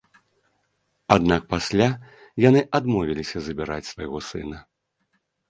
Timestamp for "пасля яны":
1.53-2.61